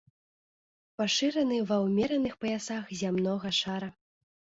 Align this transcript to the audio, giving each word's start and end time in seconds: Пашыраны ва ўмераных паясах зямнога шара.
Пашыраны 1.01 1.59
ва 1.71 1.77
ўмераных 1.85 2.33
паясах 2.45 2.89
зямнога 3.03 3.53
шара. 3.61 3.91